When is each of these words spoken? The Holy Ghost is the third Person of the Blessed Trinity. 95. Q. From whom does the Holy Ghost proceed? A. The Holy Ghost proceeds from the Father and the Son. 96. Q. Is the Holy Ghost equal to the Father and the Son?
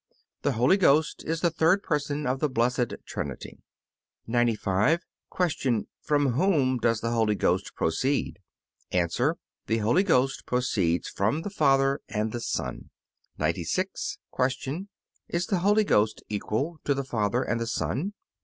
The 0.41 0.53
Holy 0.53 0.77
Ghost 0.77 1.23
is 1.27 1.41
the 1.41 1.51
third 1.51 1.83
Person 1.83 2.25
of 2.25 2.39
the 2.39 2.49
Blessed 2.49 2.95
Trinity. 3.05 3.59
95. 4.25 5.05
Q. 5.59 5.87
From 6.01 6.31
whom 6.31 6.79
does 6.79 7.01
the 7.01 7.11
Holy 7.11 7.35
Ghost 7.35 7.75
proceed? 7.75 8.39
A. 8.91 9.05
The 9.67 9.77
Holy 9.77 10.01
Ghost 10.01 10.47
proceeds 10.47 11.07
from 11.07 11.43
the 11.43 11.51
Father 11.51 12.01
and 12.09 12.31
the 12.31 12.39
Son. 12.41 12.89
96. 13.37 14.17
Q. 14.35 14.87
Is 15.27 15.45
the 15.45 15.59
Holy 15.59 15.83
Ghost 15.83 16.23
equal 16.29 16.79
to 16.83 16.95
the 16.95 17.03
Father 17.05 17.43
and 17.43 17.61
the 17.61 17.67
Son? 17.67 18.13